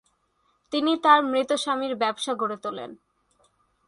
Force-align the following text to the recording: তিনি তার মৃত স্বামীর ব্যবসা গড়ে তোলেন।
তিনি 0.71 0.91
তার 0.97 1.19
মৃত 1.23 1.49
স্বামীর 1.53 1.93
ব্যবসা 1.95 2.33
গড়ে 2.33 2.57
তোলেন। 2.57 2.91